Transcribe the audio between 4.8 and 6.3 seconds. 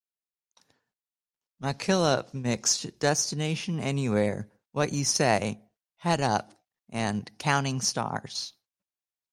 You Say", "Head